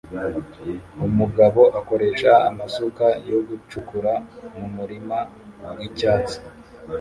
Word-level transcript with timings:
Umugabo 1.07 1.61
akoresha 1.79 2.31
amasuka 2.49 3.05
yo 3.29 3.39
gucukura 3.47 4.11
mumurima 4.57 5.17
wicyatsi 5.77 6.35